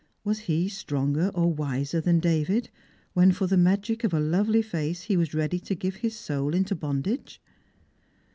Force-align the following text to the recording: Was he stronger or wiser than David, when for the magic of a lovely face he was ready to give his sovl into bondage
Was 0.23 0.39
he 0.39 0.67
stronger 0.67 1.29
or 1.35 1.53
wiser 1.53 2.01
than 2.01 2.19
David, 2.19 2.71
when 3.13 3.31
for 3.31 3.45
the 3.45 3.55
magic 3.55 4.03
of 4.03 4.15
a 4.15 4.19
lovely 4.19 4.63
face 4.63 5.03
he 5.03 5.15
was 5.15 5.35
ready 5.35 5.59
to 5.59 5.75
give 5.75 5.97
his 5.97 6.15
sovl 6.15 6.55
into 6.55 6.73
bondage 6.73 7.39